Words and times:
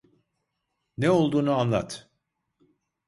Ne 0.97 1.09
olduğunu 1.11 1.51
anlat. 1.55 2.09